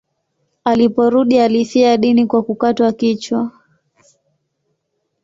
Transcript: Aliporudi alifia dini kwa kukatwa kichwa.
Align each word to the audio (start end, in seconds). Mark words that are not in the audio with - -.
Aliporudi 0.63 1.39
alifia 1.39 1.97
dini 1.97 2.25
kwa 2.27 2.43
kukatwa 2.43 2.91
kichwa. 2.93 3.51